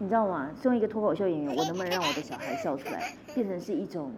[0.00, 0.48] 你知道吗？
[0.62, 4.12] 身为一个脱口秀演员，我能不能让我的小孩笑出来，变成是一种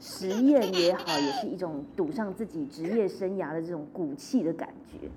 [0.00, 5.10] 实验也好，也是一种赌上自己职业生涯的这种骨气的感觉？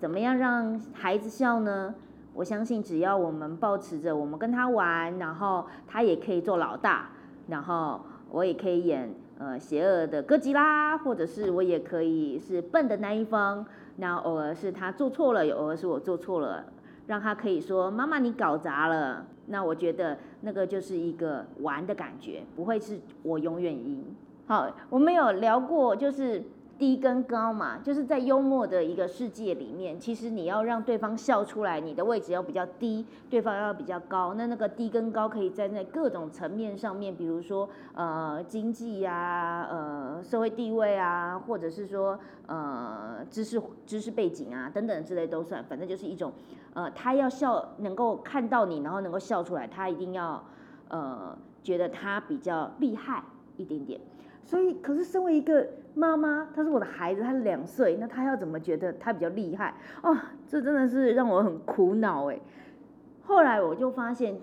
[0.00, 1.94] 怎么样让孩子笑呢？
[2.32, 7.10] 我相信，只要我们保持着我们跟他玩，然后他也可以做老大，
[7.48, 13.66] 然后我也可以演呃邪恶的哥吉拉，或者是我也可以是笨的那一方。
[13.96, 16.64] 那偶尔是他做错了，有偶尔是我做错了。
[17.06, 24.04] 让他可以说妈妈你搞砸了，那我觉得那个就是一个玩的感觉，不会是我永远赢。
[24.46, 26.42] 好，我们有聊过，就是。
[26.78, 34.34] 低跟高嘛，就是在幽默的一个世界里面，其实你要让对方笑出来，你的位置要比较低，对方要比较高。
[34.34, 45.64] 那那个低跟高可以站在各种层面上面，比如说呃经济呀，呃社会地位啊，或者是说呃知识知识背景啊等等之类都算。
[45.64, 46.32] 反正就是一种
[46.74, 50.44] 呃他要笑，能够看到你，然后能够笑出来，他一定要
[50.88, 53.22] 呃觉得他比较厉害
[53.56, 54.00] 一点点。
[54.46, 60.16] 所以，可是身为一个妈妈，他是我的孩子，他两岁，那他要怎么觉得他比较厉害哦？
[60.46, 62.40] 这真的是让我很苦恼哎。
[63.22, 64.36] 后来我就发现，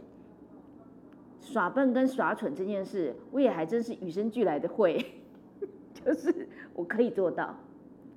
[1.39, 5.05] 耍笨跟耍蠢这件事，我也还真是与生俱来的会，
[5.93, 7.55] 就是我可以做到，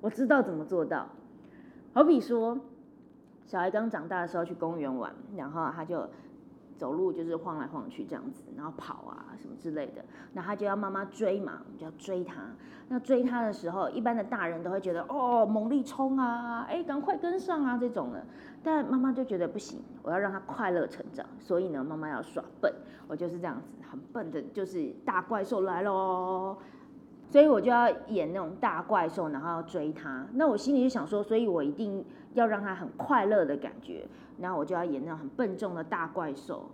[0.01, 1.07] 我知道怎么做到。
[1.93, 2.59] 好比说，
[3.45, 6.07] 小孩刚长大的时候去公园玩，然后他就。
[6.77, 12.35] 走路就是晃来晃去这样子，然后跑啊什么之类的，那他就要妈妈追嘛，我们就要追他。
[12.87, 18.23] 那追他的时候，一般的大人都会觉得哦，猛力冲啊，哎，赶快跟上啊这种的。
[18.61, 22.71] 但妈妈就觉得不行，我要让他快乐成长，所以呢，妈妈要耍笨，
[23.07, 26.57] 我就是这样子，很笨的，就是大怪兽来喽。
[27.29, 30.25] 所以我就要演那种大怪兽，然后要追他。
[30.33, 32.03] 那我心里就想说，所以我一定
[32.33, 34.05] 要让他很快乐的感觉。
[34.39, 36.69] 然后我就要演那种很笨重的大怪兽。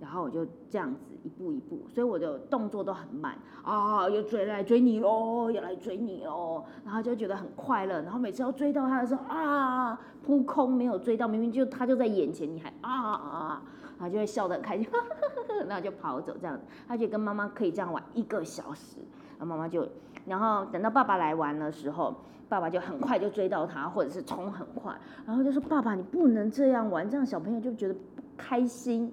[0.00, 6.64] 然后我就这样子一步一步，所以我的动作都很慢啊，要追来追你喽，要来追你喽。
[6.84, 8.00] 然后就觉得很快乐。
[8.02, 13.62] 然后每次要追到他的时候啊，扑空没有追到，明明就他就在眼前，你还啊啊。
[13.98, 14.86] 他就会笑得很开心，
[15.66, 16.62] 然后就跑走这样子。
[16.86, 18.98] 他就跟妈妈可以这样玩一个小时，
[19.38, 19.88] 然后妈妈就，
[20.26, 22.14] 然后等到爸爸来玩的时候，
[22.46, 24.94] 爸爸就很快就追到他，或者是冲很快，
[25.26, 29.10] 然后就说：“爸爸，你不能这样玩，这样小朋友就觉得不开心。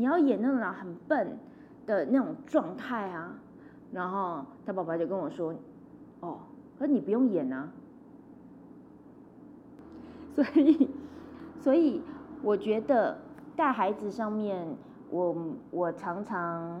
[0.00, 1.38] 你要演那种很笨
[1.86, 3.34] 的那种状态啊。”
[3.92, 5.54] 然后他爸爸就跟我说
[6.20, 6.38] ：“哦，
[6.78, 7.68] 可你不用演啊。
[10.34, 10.90] ”所以，
[11.58, 12.02] 所以
[12.42, 13.18] 我觉得。
[13.56, 14.74] 带孩子上面，
[15.10, 15.36] 我
[15.70, 16.80] 我常常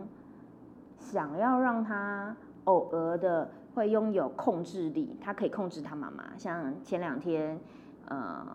[0.98, 6.24] 想要让他偶尔的会拥有控制力，他可以控制他妈妈。
[6.38, 7.60] 像前两天，
[8.06, 8.46] 呃，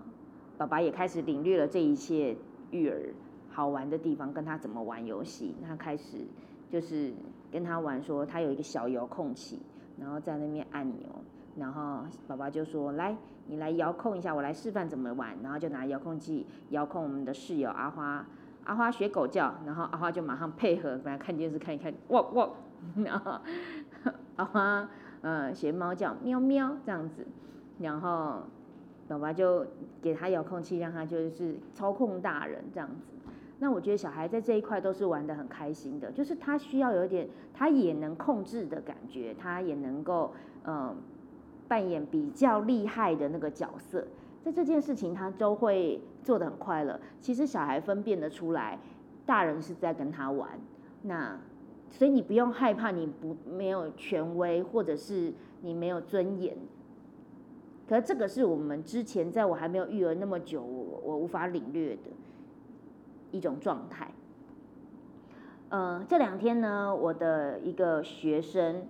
[0.58, 2.36] 爸爸也开始领略了这一切
[2.72, 3.14] 育儿
[3.56, 5.56] 好玩的地方，跟他怎么玩游戏。
[5.66, 6.18] 他开始
[6.70, 7.14] 就是
[7.50, 9.62] 跟他玩，说他有一个小遥控器，
[9.98, 11.08] 然后在那边按钮，
[11.56, 13.16] 然后爸爸就说来。
[13.48, 18.26] 你来遥控一下，我来示范怎么玩，然后就拿遥控器遥控我们的室友阿花，
[18.64, 22.50] 阿花学狗叫，然后阿花就马上配合，本来看电视看一看，哇哇，
[22.96, 23.40] 然后
[24.36, 24.90] 阿花
[25.22, 27.24] 呃学猫叫，喵喵这样子，
[27.78, 28.42] 然后
[29.08, 29.64] 爸爸就
[30.02, 33.15] 给他遥控器，让他就是操控大人这样子。
[33.60, 40.34] 那我觉得小孩在这一块都是玩的很开心的，就是他需要有点他也能控制的感觉，他也能够
[40.66, 40.96] 嗯。
[41.68, 44.06] 扮演比较厉害的那个角色，
[44.44, 47.00] 在这件事情他都会做的很快乐。
[47.20, 48.78] 其实小孩分辨得出来，
[49.26, 50.48] 大人是在跟他玩，
[51.02, 51.36] 那
[51.90, 56.56] 所以你不用害怕，你不没有权威，或者是你没有尊严。
[57.90, 62.12] 可是这个是我们之前在我还没有育儿那么久，我我无法领略的
[63.36, 64.12] 一种状态。
[65.70, 68.88] 呃，这两天呢，我的一个学生。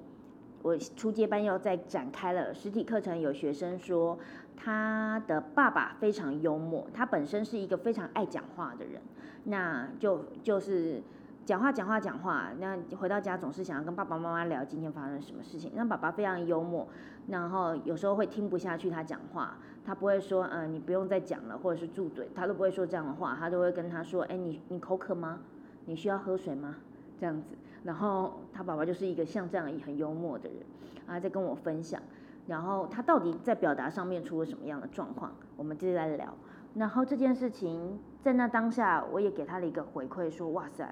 [0.62, 4.18] 我初阶班又在展开了实体课程，有学生说
[4.57, 9.00] 他的爸爸非常幽默，他本身是一个非常爱讲话的人，
[9.44, 11.03] 那就就是
[11.45, 15.71] 讲话讲话讲话，那回到家总是想要跟爸爸妈妈聊今天发生什么事情。
[15.75, 16.88] 那爸爸非常幽默，
[17.27, 19.56] 然后有时候会听不下去他讲话，
[19.86, 25.39] 他不会说，嗯，你不用再讲了，或者是住嘴，他都不会说这样的话，他都会跟他说，哎，你你口渴吗？
[25.86, 26.77] 你需要喝水吗？
[27.19, 27.56] 这样子。
[27.83, 30.57] 然后他爸爸就是一个像这样很幽默的人，
[31.06, 32.01] 啊，在跟我分享，
[32.47, 36.33] 然后他到底在表达上面出了什么样的状况，我们接着来聊。
[36.74, 40.92] 然后这件事情在那当下，我也给他了一个回馈，说，哇塞。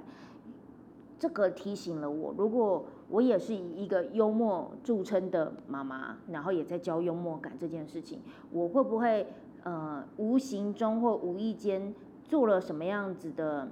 [1.20, 8.20] 这个提醒了我，如果我也是以一个幽默著称的妈妈，然后也在教幽默感这件事情，
[8.52, 9.28] 我会不会
[9.64, 11.94] 呃无形中或无意间
[12.26, 13.70] 做了什么样子的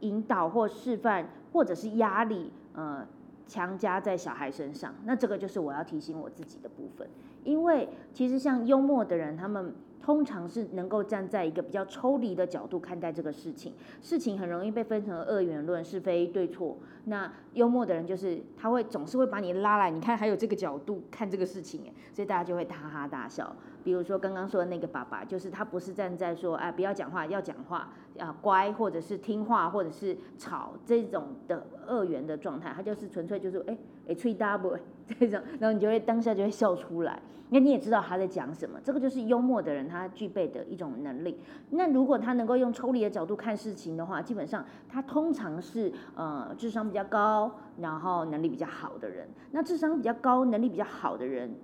[0.00, 3.06] 引导或示范，或者是压力呃
[3.48, 4.94] 强加在小孩身上？
[5.04, 7.08] 那这个就是我要提醒我自己的部分，
[7.46, 9.72] 因为其实像幽默的人，他们。
[9.98, 16.78] 通常是能够站在一个比较抽离的角度看待这个事情，事情很容易被分成二元论，是非对错。
[17.06, 23.52] 那幽默的人就是他会总是会把你拉来，你看还有这个角度看这个事情，所以大家就会哈哈大笑。
[23.82, 33.76] 比如说刚刚说的那个爸爸，就是他不是站在说哎不要讲话，要讲话啊乖，或者是听话，或者是吵这种的二元的状态，他就是纯粹就是哎
[34.06, 34.78] 哎吹 double
[35.18, 37.20] 这种， 然后你就会当下就会笑出来。
[37.50, 41.38] 那你也知道他在讲什么，这个就是幽默的人他具备的一种能力。
[41.70, 49.28] 那如果他能够用抽离的角度看事情的话，基本上他通常是呃智商比较高，然后能力比较好的人。
[49.52, 51.54] 那智商比较高、能力比较好的人，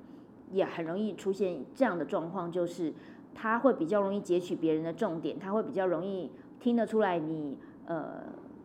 [0.52, 2.94] 也很容易出现这样的状况，就是
[3.34, 6.30] 他会比较容易截取别人的重点，他会比较容易
[6.60, 8.22] 听得出来你呃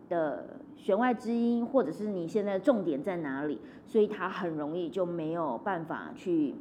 [0.08, 6.56] 的弦外之音，或者是你现在的重点在哪里，所以他很容易就没有办法去。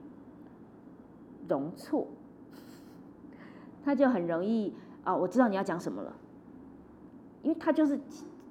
[1.49, 2.09] 容错，
[3.85, 4.75] 他就很容易
[5.05, 5.15] 啊！
[5.15, 6.13] 我知道你要讲什么了，
[7.45, 8.01] 因为他就是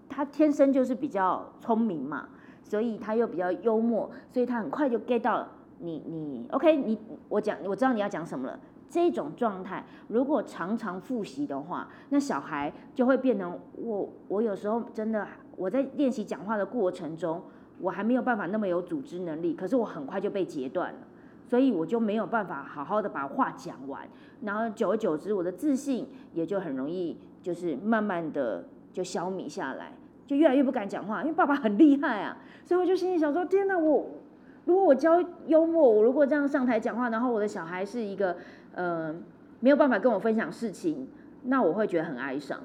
[0.07, 2.29] 他天生就是比较聪明嘛，
[2.63, 5.45] 所以他又比较幽默，所以他很快就 get 到
[5.79, 6.97] 你你 OK 你
[7.27, 8.57] 我讲我知道你要讲什么了。
[8.87, 17.41] 这种状态如果常常复习的话，那小孩就会变成我我有时候真的我在练习讲话的过程中，
[17.79, 20.99] 我还没有办法那么有组织能力，可是我很快就被截断了。
[21.47, 24.01] 所以我就没有办法好好的把话讲完，
[24.41, 29.91] 然后久而久之，我的自信也就很容易就是慢慢的就消弭下来，
[30.25, 31.21] 就越来越不敢讲话。
[31.21, 32.35] 因为爸爸很厉害啊，
[32.65, 34.07] 所以我就心里想说：天哪，我
[34.65, 38.35] 如果我教幽默，我如果这样上台讲话，然后我的小孩是一个
[38.73, 39.15] 呃
[39.59, 41.07] 没有办法跟我分享事情，
[41.43, 42.59] 那我会觉得很哀伤。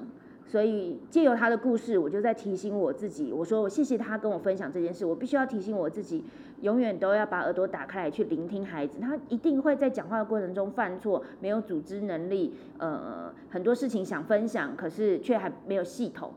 [0.47, 6.25] 所以借由他的故事，我就在提醒我自己，我说我谢谢他跟我分享这件事，我必须要提醒我自己，
[6.59, 16.33] 永远都要把耳朵打开来去聆听孩子，他一定会在讲话的过程中犯错，没有组织能力，呃，很多事情想分享，可是却还没有系统，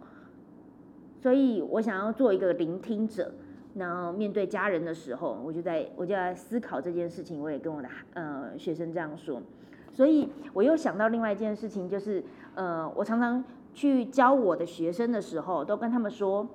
[1.19, 3.33] 所以我想要做一个聆听者，
[3.75, 9.43] 然后面对家人的时候，我就在我就在思考这件事情，我也跟我的呃学生这样说，
[9.93, 12.23] 所以我又想到另外一件事情，就是
[12.55, 13.43] 呃，我常常。
[13.75, 16.47] 去教我的学生的时候，都跟他们说，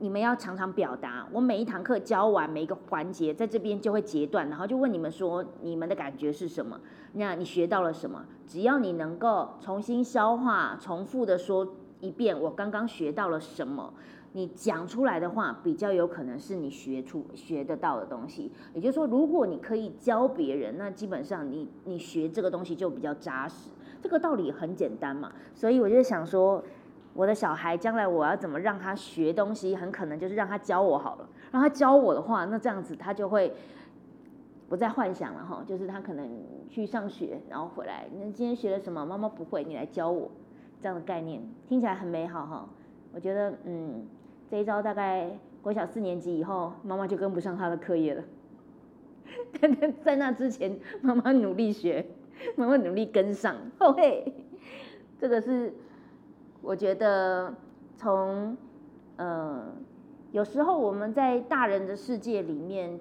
[0.00, 1.28] 你们要常常表达。
[1.32, 6.80] 我每一堂课教完每一个环节，在这边就会截断，然后就问你们说，你们的感觉是什么？
[7.12, 8.24] 那你学到了什么？
[8.46, 13.94] 只要你能够重新消化、重复的说一遍，我刚刚学到了什么，
[14.32, 18.50] 你讲出来的话，比较有可能是你学出学得到的东西。
[18.74, 23.70] 也就是说，如果你可以教别人，那基本上你你学这个东西就比较扎实。
[24.02, 26.62] 这个道理很简单嘛，所以我就想说，
[27.14, 31.28] 我的小孩将来我要怎么让他学东西，很可能就是让他教我好了。
[31.52, 33.52] 让他教我的话，那这样子他就会
[34.68, 36.28] 不再幻想了哈，就是他可能
[36.68, 40.30] 去上学，然后回来，那今天学了什么，妈妈不会，你来教我，
[40.80, 42.68] 这样的概念听起来很美好哈。
[43.12, 44.06] 我觉得嗯，
[44.48, 48.22] 这一招大概国小四年级以后，妈妈就跟不上他的课业了。
[50.04, 52.06] 在那之前，妈妈努力学。
[52.56, 54.32] 慢慢努力跟上， 嘿，
[55.18, 55.72] 这个是
[56.62, 57.52] 我觉得
[57.96, 58.56] 从
[59.16, 59.66] 呃
[60.32, 62.98] 有时候我们在大人的世界里面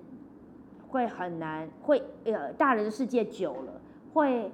[0.90, 3.82] 会很难，会呃大人的世界久了
[4.14, 4.52] 会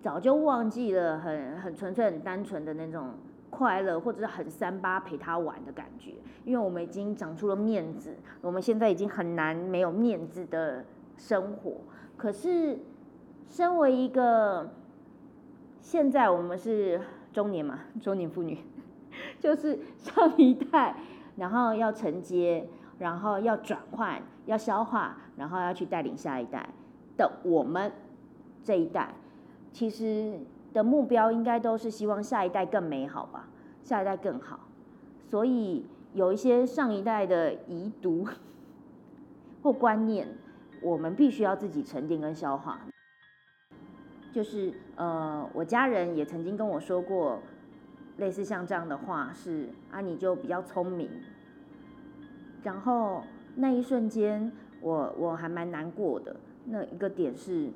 [0.00, 3.10] 早就忘记了很很纯粹很单纯的那种
[3.50, 6.12] 快乐，或者是很三八陪他玩的感觉，
[6.44, 10.84] 因为我们已经长出了面子，我们现在已经很难没有面子的
[11.16, 11.72] 生活，
[12.16, 12.78] 可是。
[13.48, 14.70] 身为一个，
[15.80, 17.00] 现在我们是
[17.32, 18.58] 中年嘛，中年妇女，
[19.38, 20.96] 就是上一代，
[21.36, 22.68] 然后要承接，
[22.98, 26.68] 然后要转换，要消化，然后要去带领下一代
[27.16, 27.92] 的我们
[28.64, 29.14] 这一代，
[29.70, 30.40] 其实
[30.72, 33.48] 的目标应该都是希望下一代更美好吧，
[33.82, 34.60] 下一代更好。
[35.26, 38.26] 所以有一些上一代的遗毒
[39.62, 40.28] 或观念，
[40.82, 42.80] 我们必须要自己沉淀跟消化。
[44.32, 47.40] 就是呃，我家人也曾经跟我说过，
[48.16, 51.08] 类似像这样的话，是啊，你就比较聪明。
[52.62, 53.22] 然后
[53.56, 56.34] 那一瞬间，我我还蛮难过的。
[56.64, 57.70] 那一个点是，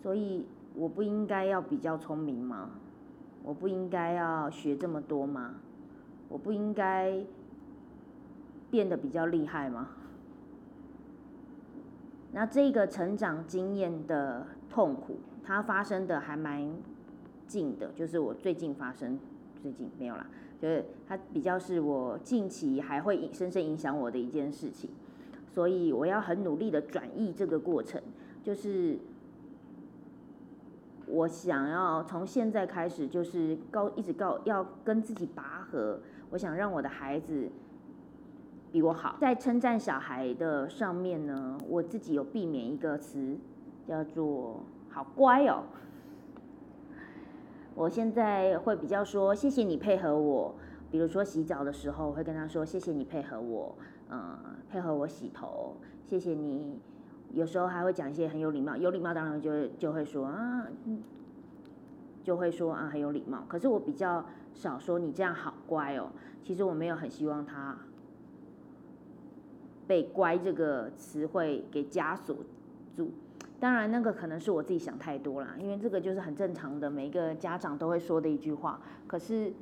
[0.00, 0.46] 所以
[0.76, 2.70] 我不应该要比较聪明吗？
[3.42, 5.54] 我不应该要学这么多吗？
[6.28, 7.24] 我不应该
[8.70, 9.88] 变得比较厉害吗？
[12.30, 15.16] 那这个成长经验的痛苦。
[15.44, 16.72] 它发生的还蛮
[17.46, 19.18] 近的，就是我最近发生，
[19.60, 20.26] 最近没有啦，
[20.60, 24.88] 就是它比较是我近期还会深深影响我的一件事情，
[25.52, 28.00] 所以我要很努力的转移这个过程，
[28.42, 28.96] 就是
[31.06, 37.50] 我想要从现在开始，就是告一直告要跟自己拔河，我想让我的孩子
[38.70, 43.36] 比我好，在称赞小孩的上面呢，我自己有避免一个词，
[43.86, 44.64] 叫做。
[44.92, 45.64] 好乖哦！
[47.74, 50.54] 我现在会比较说谢谢你配合我，
[50.90, 53.74] 比如说洗澡的时候会跟他说谢谢你配合我，
[54.10, 54.38] 嗯，
[54.70, 56.78] 配合我洗头，谢谢你。
[57.32, 60.66] 有时候还会讲一些很有礼貌，有礼貌当然就就会说啊，
[62.22, 63.44] 就会说啊很有礼貌。
[63.48, 64.22] 可是我比较
[64.52, 66.10] 少说你这样好乖哦。
[66.44, 67.78] 其实我没有很希望他
[69.86, 72.36] 被“乖”这个词汇给枷锁
[72.94, 73.12] 住。
[73.62, 78.80] 当然，那个可能是我自己想太多了，因为这个就是很正常的，每一个家长都会说的一句话。
[79.06, 79.52] 可是，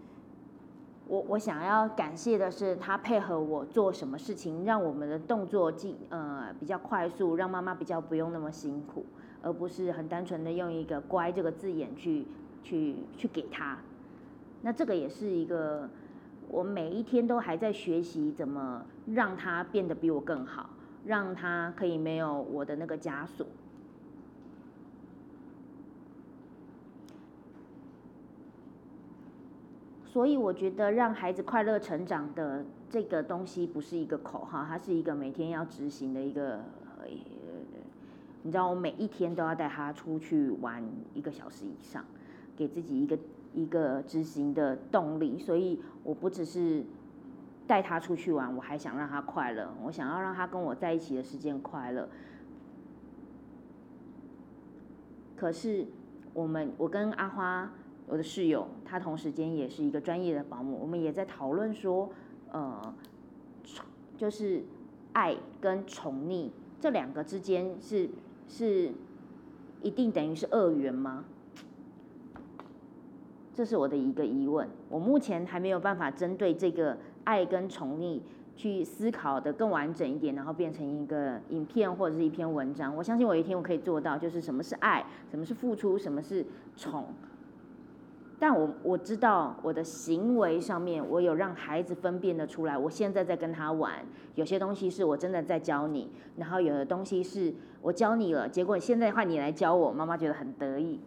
[1.07, 9.05] 我我想要感谢的是，他配合我做什么事情，让我们的动作进呃比较快速，让妈妈比较不用那么辛苦，
[9.43, 12.27] 而不是很单纯的用一个“乖”这个字眼去
[12.63, 13.77] 去去给他。
[14.63, 15.87] 那这个也是一个
[16.49, 20.71] 我每一天都还在学习怎么让他变得比我更好，
[21.05, 23.47] 让他可以没有我的那个枷锁。
[30.13, 36.59] 所以我觉得让孩子快乐成长的这个东西不是一个口号，它是一个每天要执行的一个。
[38.43, 40.83] 你知道，我每一天都要带他出去玩
[41.15, 42.05] 一个小时以上，
[42.57, 43.19] 给自己一个
[43.55, 45.39] 一个执行的动力。
[45.39, 46.83] 所以我不只是
[47.69, 49.73] 带他出去玩，我还想让他快乐。
[49.85, 52.09] 我想要让他跟我在一起的时间快乐。
[55.37, 55.87] 可是
[56.35, 57.71] 我们，我跟阿花。
[58.11, 62.11] 我的室友，他同时间也是一个专业的保姆，我们也在讨论说，
[62.51, 62.95] 呃，
[64.19, 64.65] 就是
[65.13, 66.49] 爱跟宠溺
[66.81, 68.11] 这两个之间是
[68.49, 68.91] 是
[69.81, 71.25] 一定等于是二元吗？
[73.55, 74.69] 这是我的一个疑问。
[74.89, 78.19] 我目前还没有办法针对这个爱跟宠溺
[78.57, 82.97] 去思考的更完整一点，然后变成一个影片或者是一篇文章。
[82.97, 87.05] 我相信我一天我可以做到，就是什么是爱，什么是付出，什么是宠。
[88.41, 92.77] 但我我知道我的行为上面，我有让孩子分辨的出来。
[92.77, 94.03] 我现在在跟他玩，
[94.35, 100.99] 有些东西是我真的在教你，然后有的东西是我教你了，结果现在换你来教我，妈妈觉得很得意。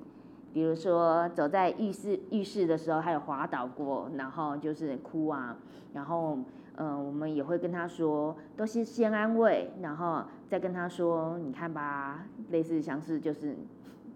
[0.53, 5.57] 比如说走在浴室浴室的时候，还有滑倒过，然后就是哭啊，
[5.91, 6.37] 然后
[6.75, 13.57] 嗯，我们也会跟他说，都是先安慰，然后再跟他说，你看吧，类似像是就是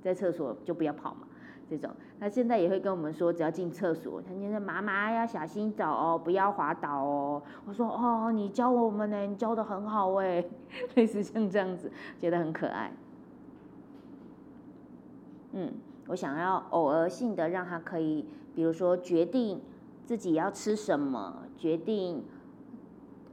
[0.04, 1.27] 在厕所就不要跑嘛。
[1.70, 7.42] 这种，他现在也会跟我们说，只要进厕所，他就说妈妈要小心走哦，不要滑倒哦。
[7.66, 10.44] 我说哦，你教我们呢，你教的很好哎，
[10.96, 12.92] 类似像这样子，觉得很可爱。
[15.52, 15.74] 嗯，
[16.08, 19.62] 我想要偶尔性的让他可以，比如说决定
[20.06, 22.24] 自己要吃什么，决定，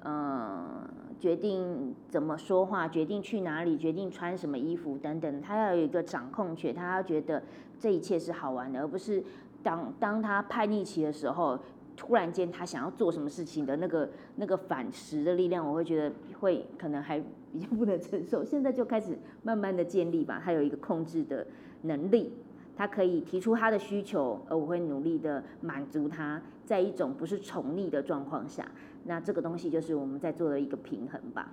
[0.05, 0.84] 嗯。
[1.21, 7.43] 决定怎么说话，决定去哪里，决定穿什么衣服等等，他要有一个掌控权，他要觉得
[7.79, 9.23] 这一切是好玩的，而不是
[9.63, 11.59] 当当他叛逆期的时候，
[11.97, 17.19] 突然间他想要做什么事情的那个那个反噬的力量，我会觉得会可能还
[17.53, 18.45] 比较不能承受。
[18.45, 21.47] 现在就开始慢慢的建立吧，他有一个控制的
[21.83, 22.33] 能力，
[22.77, 28.67] 他可以提出他的需求，而我会努力的满足他，在一种不是宠溺的状况下。
[29.05, 31.53] 那这个东西就是我们在做的一个平衡吧，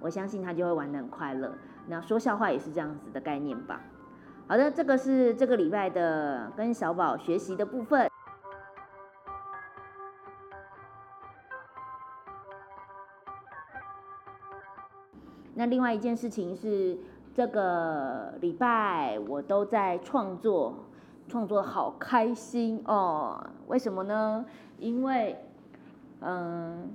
[0.00, 1.54] 我相信他就会玩的很快乐。
[1.88, 3.80] 那说笑话也是这样子的概念吧。
[4.46, 8.10] 好的，这个是这个礼拜的跟小宝学习的部分。
[15.56, 16.98] 那另外一件事情是，
[17.34, 20.74] 这个礼拜我都在创作。
[21.26, 23.42] 创作好开心哦。
[23.66, 24.44] 为什么呢？
[24.78, 25.42] 因为，
[26.20, 26.90] 嗯，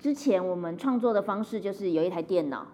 [0.00, 2.66] 之前我们创作的方式就是有一台电脑，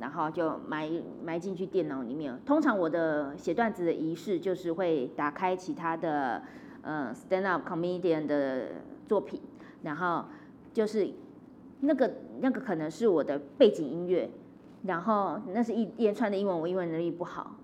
[0.00, 0.90] 然后就埋
[1.24, 2.36] 埋进去电脑里面。
[2.44, 6.42] 通常我的写段子的仪式就是会打开其他的，
[6.82, 8.64] 嗯，stand up comedian 的
[9.06, 9.40] 作品，
[9.84, 10.24] 然后
[10.72, 11.08] 就是
[11.78, 14.28] 那个那个可能是我的背景音乐。
[14.86, 17.56] 然后那是一连串的英文，我英文能力不好，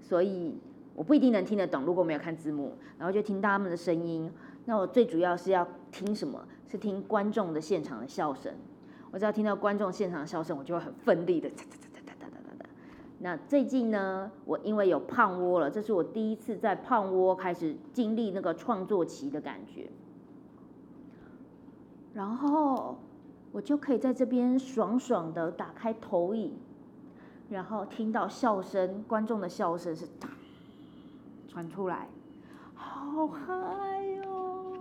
[0.00, 0.58] 所以
[0.94, 4.30] 我不一定能听得懂，如果没有看字幕，然后就听到他们的声音。
[4.64, 6.42] 那我最主要是要听什么？
[6.66, 8.52] 是听观众的现场的笑声。
[9.12, 12.70] 我只要听到观众现场的笑声，我就会很奋力的哒哒哒哒哒哒哒哒。
[13.20, 19.88] 那最近呢，我因为有胖窝了，这是我第一次在胖窝开始经历那个创作期的感觉。
[22.12, 22.98] 然后
[23.54, 26.52] 我就可以在这边爽爽的打开投影，
[27.48, 30.28] 然后听到笑声，观众的笑声是哒
[31.46, 32.08] 传出来，
[32.74, 34.72] 好嗨哟！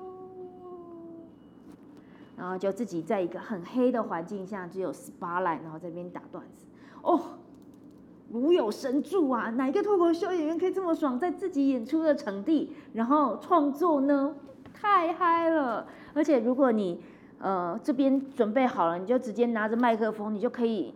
[2.36, 6.66] 然后就自己在一个很黑的环境下，只有 spotlight，然后这边打段子，
[7.04, 7.22] 哦，
[8.32, 9.52] 如有神助啊！
[9.52, 14.36] 哪一个脱口秀演员可以这么爽，在自己演出的场地然后创作呢？
[14.74, 15.86] 太嗨了！
[16.16, 17.04] 而且如果你
[17.44, 20.94] 呃，这边准备好了，你就直接拿着麦克风，你就可以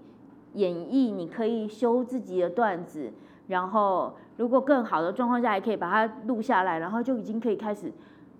[0.53, 3.11] 演绎，你可以修自己的段子，
[3.47, 7.91] 然后如果更好的状况下，还可以把它录下来，然后就已经可以开始，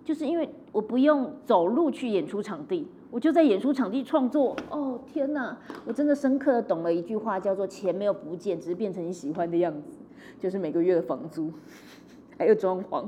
[0.02, 4.56] 就是因为我不用走路去演出场地，我就在演出场地创作。
[4.70, 9.98] 哦天哪，我真的深刻的懂了一句话，叫做钱没有不见，只是变成你喜欢的样子，
[10.40, 11.52] 就是每个月的房租，
[12.38, 13.06] 还有装潢，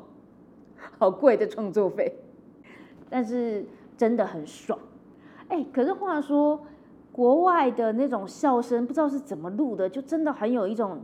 [0.99, 2.17] 好贵的创作费，
[3.09, 3.65] 但是
[3.97, 4.79] 真的很爽。
[5.51, 6.61] 哎，可是话说，
[7.13, 11.01] 国外的那种笑声不知道是怎么录的，就真的很有一种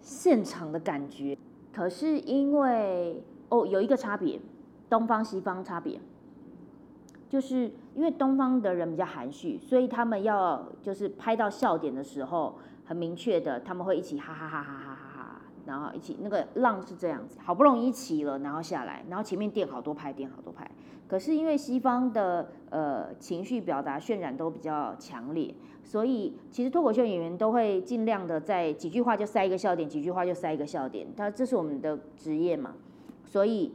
[0.00, 1.38] 现场的感觉。
[1.72, 4.40] 可是因为哦，有一个差别，
[4.88, 6.00] 东方西方差别，
[7.28, 20.68] 就是因为东方的人比较含蓄，所以他们要就是拍到笑点的时候，很明确的他们会一起哈哈哈哈哈哈哈，然后一起那个浪是这样子，好不容易起了，然后下来，然后前面垫好多拍，垫好多拍。
[21.10, 31.08] 可是因为西方的呃情绪表达渲染都比较强烈，所以其实脱口秀演员都会尽量的在几句话就塞一个笑点，几句话就塞一个笑点。
[31.16, 32.76] 他这是我们的职业嘛，
[33.24, 33.72] 所以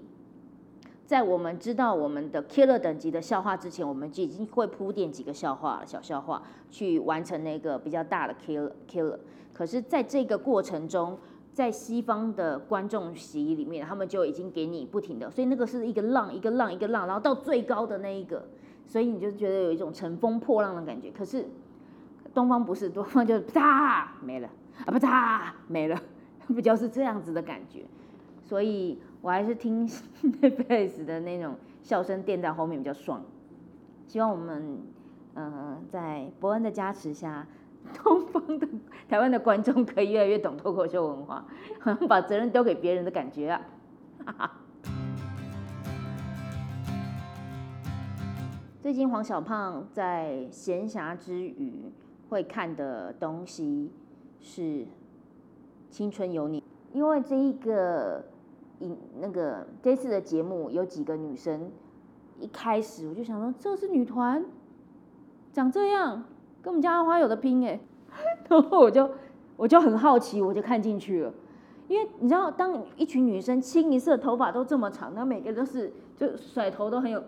[1.06, 9.20] 在我们知道我们的 killer 等级的笑话之前，我们就已经会铺垫几个笑话，小笑话去完成那个比较大的 killer killer。
[9.54, 11.18] 可是在这个过程中，
[11.56, 18.46] 在西方的观众席里面，他们就已经给你不停的，所以那个是一个浪一个浪一个浪，然后到最高的那一个，
[18.86, 21.10] 所以你就觉得有一种乘风破浪的感觉。
[21.12, 21.48] 可是
[22.34, 24.50] 东方不是，东方就啪没了
[24.86, 25.98] 啊，啪没了，
[26.48, 27.86] 比较是这样子的感觉。
[28.44, 33.24] 所以我还是听 bass 的那种笑声垫在后面比较爽。
[34.08, 34.78] 希望我们
[35.36, 37.48] 嗯在伯恩的加持下。
[37.94, 38.68] 东方的
[39.08, 41.46] 台湾的观众可以越来越懂脱口秀文化，
[41.80, 43.50] 好 像把责任丢给别人的感觉
[44.26, 44.62] 啊！
[48.82, 51.92] 最近黄小胖在闲暇之余
[52.30, 53.92] 会看的东西
[54.40, 54.62] 是
[55.90, 56.62] 《青春有你》，
[56.94, 58.24] 因为这一个
[58.80, 61.72] 影那个这次的节目有几个女生，
[62.40, 64.46] 一开始我就想说这是女团，
[65.52, 66.24] 长这样。
[66.66, 67.80] 跟我们家阿花有的拼哎，
[68.50, 69.08] 然后我就
[69.56, 71.32] 我就很好奇，我就看进去了。
[71.88, 77.24] 因为你知道，当一群女生清一色头发都这么长，那每个都是就甩头都很有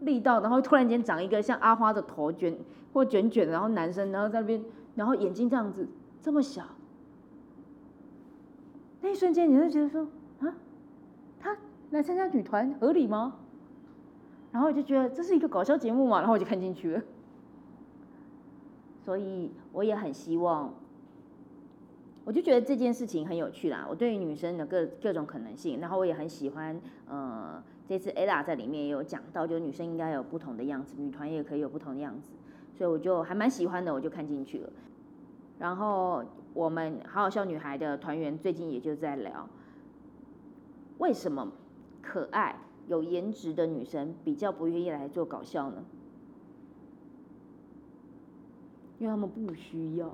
[0.00, 2.58] 力道，然后突然间长一个像阿花的头卷
[2.92, 4.62] 或卷卷，然后男生然后在那边，
[4.96, 5.88] 然后眼睛这样子
[6.20, 6.62] 这么小，
[9.00, 10.06] 那一瞬间你就觉得说
[10.40, 10.52] 啊，
[11.40, 11.56] 他
[11.88, 13.36] 来参加女团合理吗？
[14.52, 17.02] 然后我就觉得这是一个搞笑节目嘛，然后我就看进去了。
[19.08, 20.70] 所以我也很希望，
[22.26, 23.86] 我就觉得这件事情很有趣啦。
[23.88, 26.78] 我对于女生的各各种可能性，然后我也很喜欢。
[27.08, 32.32] 呃，这次 ella 在里面也有讲到，就女生应该有不同的样子，女团也可以有不同的样子。
[32.74, 34.70] 所以我就还蛮喜欢的，我就看进去了。
[35.58, 39.48] 然后我们好好笑女孩的团员最近也就在聊，
[40.98, 41.50] 为什么
[42.02, 42.56] 可爱
[42.88, 45.82] 有颜值的女生比较不愿意来做搞笑呢？
[48.98, 50.12] 因为他们不需要，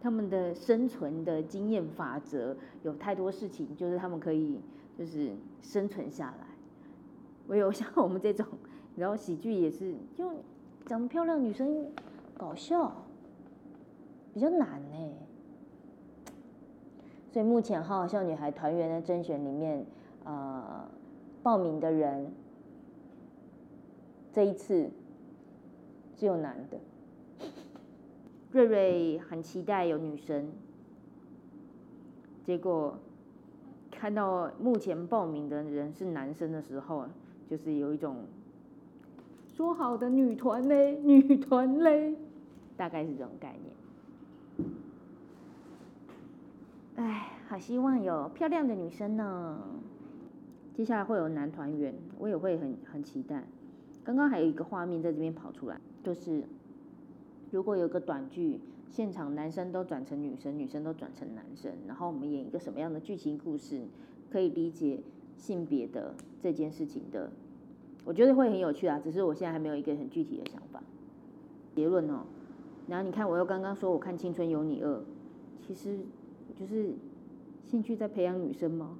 [0.00, 4.60] 他们的生存的经验法则有太多事情，就是他们可以
[4.96, 6.46] 就是生存下来。
[7.46, 8.46] 唯有像我们这种，
[8.96, 10.30] 然后喜剧也是，就
[10.84, 11.86] 长得漂亮女生
[12.36, 12.92] 搞笑
[14.34, 15.12] 比较难呢。
[17.30, 19.86] 所以目前好好笑女孩团员的甄选里面，
[20.24, 20.88] 呃，
[21.42, 22.32] 报名的人
[24.32, 24.90] 这一次
[26.16, 26.78] 只有男的。
[28.50, 30.48] 瑞瑞很期待有女生，
[32.44, 32.98] 结果
[33.90, 37.06] 看到目前报名的人是男生的时候，
[37.48, 38.24] 就是有一种
[39.46, 42.14] 说好的女团嘞， 女团嘞，
[42.76, 44.70] 大概是这种概念。
[46.96, 49.60] 哎，好希望有漂亮的女生呢。
[50.74, 53.44] 接下来会有男团员，我也会很很期待。
[54.02, 56.44] 刚刚还有一个画面在这边跑出来，就是。
[57.50, 63.82] 如果有个短剧，现场男生都转成女生，女生都转成男生，然后我们演一个什么样的剧情故事，
[64.30, 65.00] 可以理解
[65.36, 67.30] 性别的这件事情的，
[68.04, 68.98] 我觉得会很有趣啊。
[68.98, 70.82] 只是我现在还没有一个很具体的想法。
[71.74, 72.24] 结论哦，
[72.88, 74.96] 然后你看，我又刚刚说我看《青春有你二》，
[75.66, 75.98] 其实
[76.58, 76.94] 就是
[77.62, 78.98] 兴趣在培养女生吗？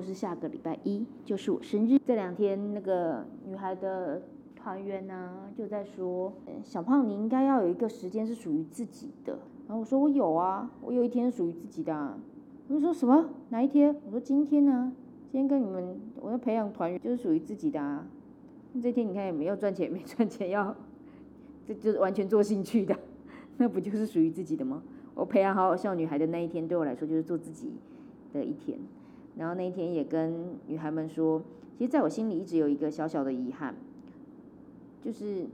[0.00, 1.98] 是下个礼拜一，就是我生日。
[2.06, 4.22] 这两天那个女孩的
[4.56, 6.32] 团员呢，就在说
[6.64, 11.92] ：“小胖，你应该要有一个时间是属于自己的。”然后我说：“我有啊，我有一天是属于自己的。”
[12.66, 13.28] 他们说什么？
[13.50, 13.94] 哪一天？
[14.06, 14.92] 我说：“今天呢？
[15.30, 18.06] 今天跟你们，我要培养团员，就是属于自己的啊。
[18.82, 20.74] 这天你看也没有赚钱，没赚钱，要
[21.66, 22.96] 这就是完全做兴趣的，
[23.56, 24.82] 那不就是属于自己的吗？
[25.14, 27.72] 我培养好好笑女孩的那一天，对我来说就是做自己
[28.32, 28.78] 的一天。”
[29.36, 31.42] 然后那一天也跟女孩们说，
[31.76, 33.74] 其实在我心里一直有一个小小的遗憾，
[35.00, 35.46] 就是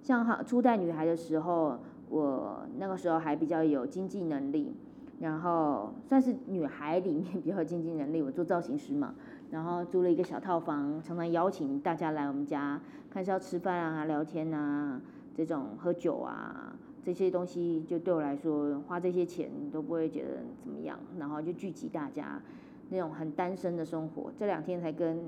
[0.00, 4.72] 像哈初代女孩的时候，我那个时候还比较有经济能力，
[5.18, 9.14] 然后算是女孩里面比较有经济能力，我做造型师嘛，
[9.50, 15.00] 然后租了一个小套房，常常邀请大家来我们家，看是要吃饭啊、聊天啊、
[15.34, 22.40] 这种喝酒啊这些东西，就对我来说花这些钱都不会觉得怎么样，然后就聚集大家。
[22.88, 25.18] 那种很单身的生活，这两天才跟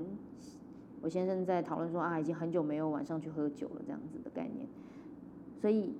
[1.01, 4.67] 我先生在讨论说啊，已经很久没有晚上去喝酒了这样子的概念。
[5.59, 5.93] 所以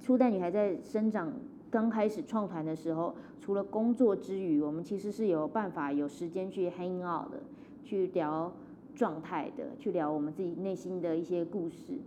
[0.00, 1.32] 初代女孩在生长
[1.70, 7.38] 刚开始创团的时候，除了工作之余，我们其实是有办法有时间去 hang out 的，
[7.82, 8.52] 去聊
[8.94, 11.98] 状态的，去聊我们自己内心的一些故事。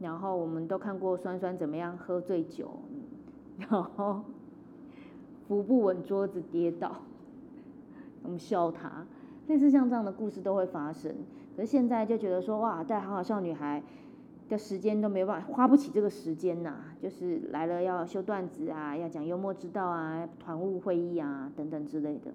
[0.00, 2.70] 然后我们都看过酸酸怎么样喝醉酒，
[3.58, 4.22] 然后
[5.46, 7.02] 扶不稳桌子跌倒。
[8.22, 9.06] 我们笑他，
[9.48, 11.14] 类似像这样的故事都会发生。
[11.56, 13.82] 可是现在就觉得说，哇，带好好笑女孩
[14.48, 16.76] 的时间都没办法，花不起这个时间呐。
[17.00, 22.32] 就是来了要修段子啊，要讲幽默之道啊，团务会议啊等等之类的，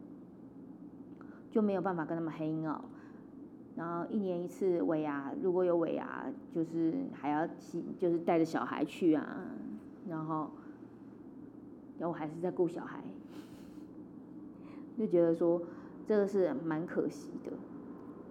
[1.50, 2.82] 就没有办法跟他们黑哦。
[3.76, 7.47] 然后一年一次尾牙，如果有尾牙，就是还要，
[8.00, 9.45] 就是带着小孩去啊。
[10.10, 10.50] 然后，
[12.00, 13.04] 然后我还是在顾小孩，
[14.98, 15.62] 就觉得说。
[16.08, 17.52] 这个是蛮可惜的，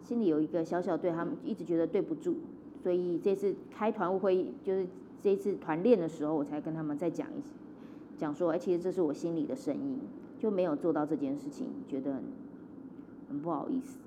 [0.03, 2.37] 心里有一个小小对他们一直觉得对不住，
[2.83, 4.87] 所以这次开团务会议，就是
[5.21, 7.43] 这次团练的时候，我才跟他们再讲一
[8.17, 9.99] 讲说，哎，其实这是我心里的声音，
[10.39, 12.19] 就没有做到这件事情，觉得
[13.29, 13.99] 很不好意思。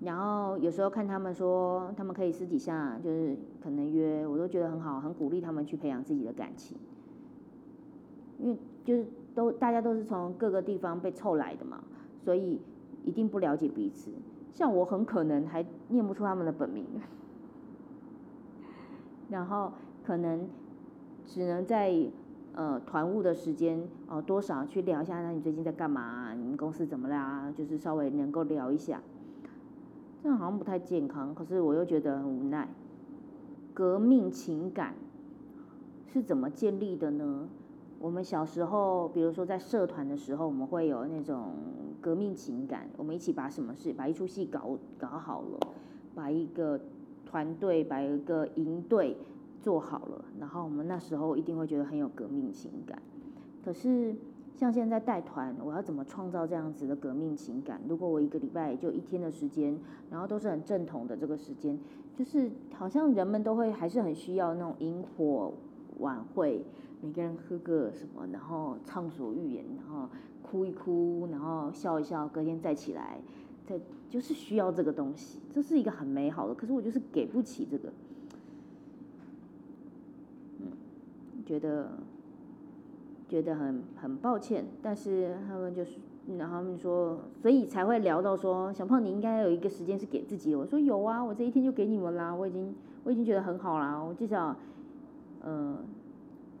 [0.00, 6.76] 然后有时候看他们说，他们可以私底下就是可能约，我都觉得很好，很鼓励他们去培养自己的感情，
[8.38, 9.04] 因为就是。
[9.34, 11.82] 都大家都是从各个地方被凑来的嘛，
[12.24, 12.60] 所以
[13.04, 14.10] 一定不了解彼此。
[14.52, 16.86] 像我很可能还念不出他们的本名，
[19.28, 19.72] 然后
[20.04, 20.46] 可能
[21.26, 21.92] 只能在
[22.54, 26.32] 呃团务的时间哦多少去聊一下，那你最近在干嘛？
[26.34, 27.52] 你们公司怎么啦？
[27.56, 29.02] 就是稍微能够聊一下，
[30.22, 32.68] 这样好像不太健康，可是我又觉得很无奈。
[33.72, 34.94] 革命情感
[36.06, 37.48] 是怎么建立的呢？
[37.98, 41.54] 我们小时候，比如说在社团的时候，我们会有那种
[42.00, 45.58] 革命情感，我们一起把什么事，把一出戏搞搞好了，
[46.14, 46.78] 把一个
[47.24, 49.16] 团队，把一个营队
[49.62, 53.00] 做好了，然后我们那时候一定会觉得很有革命情感。
[53.64, 54.14] 可是
[54.54, 57.80] 像现在带团，我要怎么创造这样子的革命情感？
[57.88, 59.74] 如果我一个礼拜就一天的时间，
[60.10, 61.78] 然后都是很正统的这个时间，
[62.14, 65.54] 就是好像人们都会还是很需要那种萤火
[66.00, 66.62] 晚会。
[67.04, 70.08] 每个人喝个什么，然后畅所欲言，然后
[70.40, 73.20] 哭一哭，然后笑一笑，隔天再起来，
[73.66, 76.54] 再就是需要这个东西，这是一个很美好的。
[76.54, 77.92] 可是我就是给不起这个，
[80.60, 80.68] 嗯，
[81.44, 81.90] 觉得
[83.28, 85.98] 觉得很很抱歉，但是他们就是
[86.38, 90.54] 然后他们说，所以才会聊到说，小胖你应该有一个时间是给自己。
[90.54, 94.56] 我说有啊，我这一天就给你们啦，我已经我已经觉得很好啦，我至少，
[95.42, 95.76] 嗯，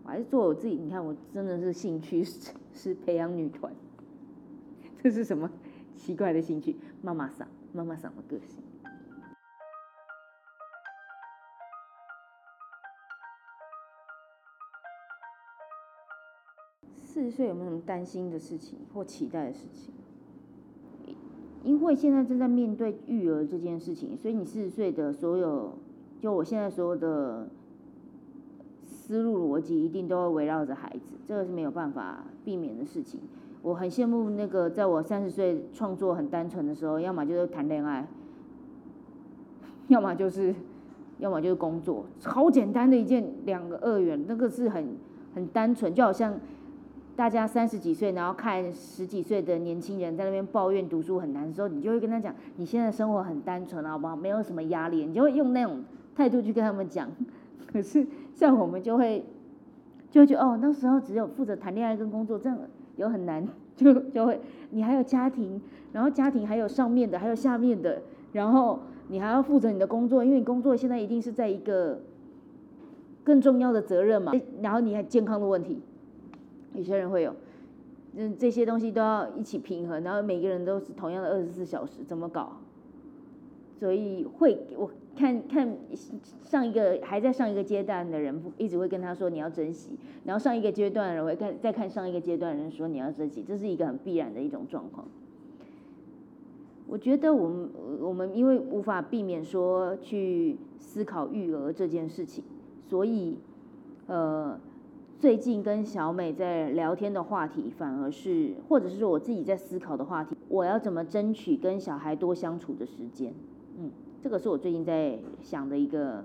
[0.04, 0.74] 我还是做我自己。
[0.74, 2.22] 你看，我真的是兴趣
[2.72, 3.72] 是培养女团，
[5.02, 5.50] 这是什么
[5.96, 6.76] 奇怪的兴趣？
[7.02, 8.62] 妈妈桑，妈妈桑的个性。
[16.96, 19.94] 四十岁有没有什么担心的事情或期待的事情？
[21.62, 25.78] 因为现在正在面对育儿这件事情，所以你四十岁的所有，
[26.20, 27.48] 就我现在所有的
[28.84, 33.20] 思路逻辑，一定都会围绕着孩子，这个是没有办法避免的事情。
[33.62, 38.06] 我很羡慕那个在我三十岁创作很单纯的时候，要么就是谈恋爱，
[39.88, 40.54] 要么就是，
[41.18, 44.96] 要么就是工作，好简单的一件两个二元，那个是很
[45.34, 46.38] 很单纯，就好像。
[47.16, 54.16] 大家三十几岁，然后看十几岁的年轻人在那边抱怨读书很难的时候，你就会跟他讲，你现在生活很单纯，好不好？
[54.16, 55.84] 没有什么压力，你就会用那种
[56.16, 57.08] 态度去跟他们讲。
[57.66, 59.24] 可是像我们就会，
[60.10, 62.58] 就会觉得哦，那时候只有负责谈恋爱跟工作，这样
[62.96, 63.46] 有很难，
[63.76, 65.60] 就就会你还有家庭，
[65.92, 72.00] 然后家庭还有上面的，还有下面的，然后你还要负责你的工作，因为你工作现在一定是在一个
[73.22, 75.80] 更重要的责任嘛，然后你还健康的问题。
[76.74, 77.34] 有些人会有，
[78.16, 82.52] 嗯，这些东西都要一起平衡，然后每个人都是同样的二十四小时，怎么搞？
[83.78, 85.76] 所以会我看看
[86.42, 95.06] 上一个还在上一个阶段的人，一直会跟他说你要珍惜，然后上一个阶段的人会看再看上一个阶段的人说你要珍惜，这是一个很必然的一种状况。
[96.86, 102.44] 我觉得我们我们因为无法避免说去思考育儿这件事情，
[102.80, 103.38] 所以
[104.06, 104.58] 呃。
[105.16, 113.32] 最近跟小美在聊天的话题，反而是，或者是我自己在思考的话题，我要怎么争取跟小孩多相处的时间？
[114.24, 116.24] 这个是我最近在想的一个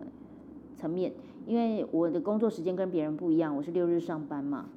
[0.77, 1.11] 层面。
[1.45, 4.67] 因为我的工作时间跟别人不一样，我是六日上班嘛，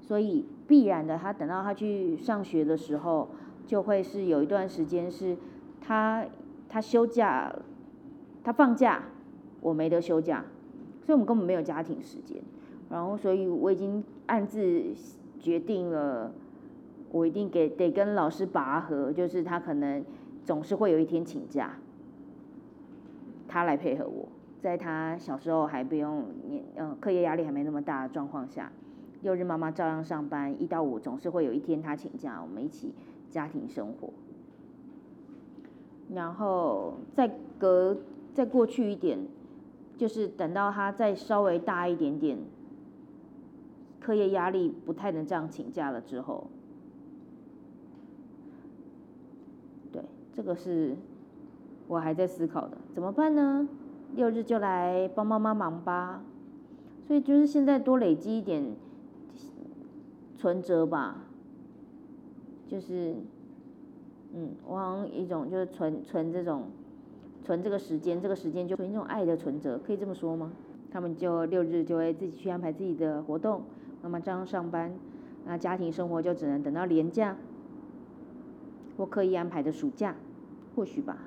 [0.00, 3.28] 所以必然的，他等到他去上学的时候，
[3.66, 5.36] 就会是有一段时间是
[5.80, 6.26] 他
[6.68, 7.54] 他休假，
[8.42, 9.04] 他放假，
[9.60, 10.44] 我没得休假，
[11.04, 12.42] 所以我们根本没有家庭时间。
[12.90, 14.82] 然后，所以我已经暗自
[15.38, 16.32] 决定了，
[17.12, 20.04] 我一定给得跟老师拔河，就是他可能
[20.44, 21.76] 总是会有一天请假，
[23.56, 24.28] 他来配合我，
[24.60, 26.26] 在他小时候还不用，
[26.76, 28.70] 嗯，课业压力还没那么大的状况下，
[29.22, 32.92] 六日妈妈照样上班，一到五总是会有一天他请假，我们一起
[33.30, 34.10] 家庭生活。
[36.12, 37.26] 然后再
[37.58, 37.96] 隔
[38.34, 39.18] 再过去一点，
[39.96, 42.36] 就是等到他再稍微大一点点。
[44.00, 46.46] 课业压力不太能这样请假了之后，
[49.90, 50.02] 对，
[50.34, 50.94] 这个是
[51.88, 53.68] 我还在思考的，怎么办呢？
[54.14, 56.22] 六日就来帮妈妈忙吧。
[57.06, 58.74] 所以就是现在多累积一点
[60.36, 61.18] 存折吧，
[62.66, 63.14] 就是，
[64.34, 66.64] 嗯，我好像一种就是存存这种
[67.44, 70.50] 存这个时间，这个时间就存一种爱的存折，可以这么说吗？
[70.90, 73.62] 他们就六日就会自己去安排自己的活动。
[74.02, 74.92] 妈妈这样上班，
[75.44, 77.36] 那家庭生活就只能等到年假
[78.96, 80.16] 或刻意安排的暑假，
[80.74, 81.25] 或许吧。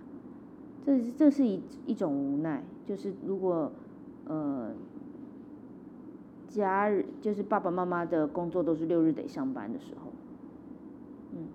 [0.85, 3.71] 这这是一一种无奈，就是如果
[4.25, 4.71] 呃
[6.47, 10.11] 家人就是爸爸妈妈的工作都是六日得上班的时候，
[11.33, 11.47] 嗯，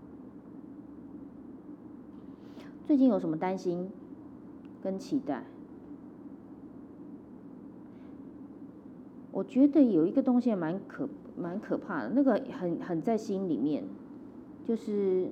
[2.86, 3.90] 最近有什么担心
[4.82, 5.44] 跟期待？
[9.32, 13.82] 我觉得有一个东西蛮可蛮可怕的，那个很很在心里面，
[14.64, 15.28] 就是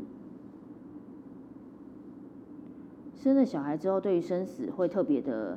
[3.23, 5.57] 生了小孩之后，对于生死会特别的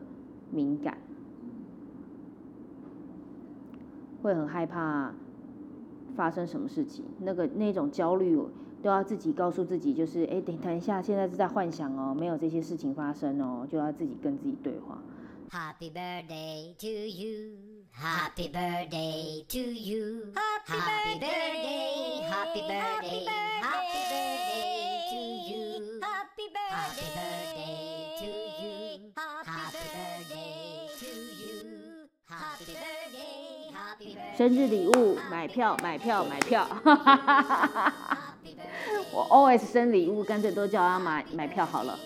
[0.52, 1.00] 敏感，
[4.22, 5.12] 会很害怕
[6.16, 8.38] 发生什么事情，那个那种焦虑
[8.84, 15.02] 都要自己告诉自己，就是哎，等等一下，现在是在幻想哦，没有这些事情发生哦，就要自己跟自己对话。
[15.50, 17.58] Happy birthday to you.
[17.92, 20.34] Happy birthday to you.
[20.36, 23.55] Happy birthday, happy birthday, happy birthday
[34.38, 36.68] 生日礼物，买票，买票，买票。
[39.14, 41.98] 我 always 生礼物，干脆都叫他买买票好了。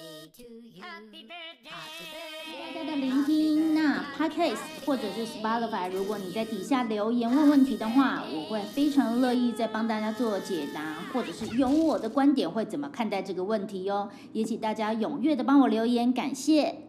[2.67, 4.05] 大家的聆听，那。
[4.15, 14.09] Podcast 或者是 Spotify，如果你在底下留言问问题的话，我会非常乐意再帮大家做解答，或者是用我的观点会怎么看待这个问题哦。
[14.33, 16.88] 也请大家踊跃的帮我留言，感谢。